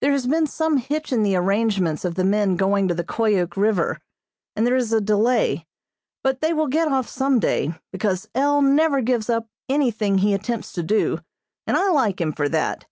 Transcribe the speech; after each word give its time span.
There 0.00 0.10
has 0.10 0.26
been 0.26 0.48
some 0.48 0.78
hitch 0.78 1.12
in 1.12 1.22
the 1.22 1.36
arrangements 1.36 2.04
of 2.04 2.16
the 2.16 2.24
men 2.24 2.56
going 2.56 2.88
to 2.88 2.94
the 2.94 3.04
Koyuk 3.04 3.56
River, 3.56 4.00
and 4.56 4.66
there 4.66 4.74
is 4.74 4.92
a 4.92 5.00
delay, 5.00 5.68
but 6.24 6.40
they 6.40 6.52
will 6.52 6.66
get 6.66 6.88
off 6.88 7.08
some 7.08 7.38
day, 7.38 7.72
because 7.92 8.26
L. 8.34 8.60
never 8.60 9.00
gives 9.02 9.30
up 9.30 9.46
anything 9.68 10.18
he 10.18 10.34
attempts 10.34 10.72
to 10.72 10.82
do, 10.82 11.20
and 11.64 11.76
I 11.76 11.90
like 11.90 12.20
him 12.20 12.32
for 12.32 12.48
that. 12.48 12.86